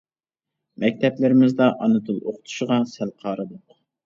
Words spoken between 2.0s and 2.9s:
تىل ئوقۇتۇشىغا